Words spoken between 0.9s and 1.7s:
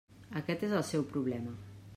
problema.